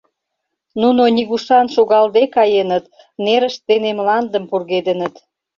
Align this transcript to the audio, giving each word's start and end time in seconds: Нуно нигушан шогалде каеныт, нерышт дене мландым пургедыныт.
Нуно 0.81 1.03
нигушан 1.15 1.65
шогалде 1.75 2.23
каеныт, 2.35 2.85
нерышт 3.25 3.61
дене 3.69 3.89
мландым 3.97 4.43
пургедыныт. 4.49 5.13